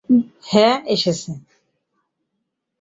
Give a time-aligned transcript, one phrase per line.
[0.43, 1.31] হ্যাঁ, এসেছে।